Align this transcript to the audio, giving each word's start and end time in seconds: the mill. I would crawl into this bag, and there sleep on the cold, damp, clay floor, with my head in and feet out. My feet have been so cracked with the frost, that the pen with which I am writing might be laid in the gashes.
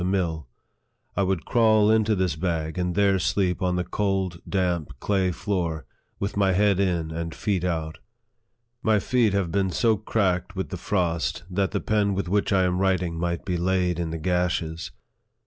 the 0.01 0.05
mill. 0.05 0.47
I 1.15 1.21
would 1.21 1.45
crawl 1.45 1.91
into 1.91 2.15
this 2.15 2.35
bag, 2.35 2.79
and 2.79 2.95
there 2.95 3.19
sleep 3.19 3.61
on 3.61 3.75
the 3.75 3.83
cold, 3.83 4.41
damp, 4.49 4.99
clay 4.99 5.29
floor, 5.29 5.85
with 6.19 6.35
my 6.35 6.53
head 6.53 6.79
in 6.79 7.11
and 7.11 7.35
feet 7.35 7.63
out. 7.63 7.99
My 8.81 8.97
feet 8.97 9.33
have 9.33 9.51
been 9.51 9.69
so 9.69 9.97
cracked 9.97 10.55
with 10.55 10.69
the 10.69 10.77
frost, 10.77 11.43
that 11.51 11.69
the 11.69 11.81
pen 11.81 12.15
with 12.15 12.27
which 12.27 12.51
I 12.51 12.63
am 12.63 12.79
writing 12.79 13.19
might 13.19 13.45
be 13.45 13.57
laid 13.57 13.99
in 13.99 14.09
the 14.09 14.17
gashes. 14.17 14.89